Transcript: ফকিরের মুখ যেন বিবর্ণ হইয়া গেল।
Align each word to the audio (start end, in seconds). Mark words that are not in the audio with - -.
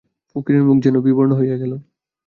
ফকিরের 0.29 0.63
মুখ 0.63 0.77
যেন 0.83 0.95
বিবর্ণ 1.01 1.31
হইয়া 1.33 1.57
গেল। 1.57 1.73